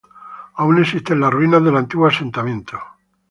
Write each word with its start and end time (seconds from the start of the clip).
Aún 0.55 0.79
existen 0.81 1.19
las 1.19 1.29
ruinas 1.31 1.63
del 1.63 1.77
antiguo 1.77 2.07
asentamiento. 2.07 2.79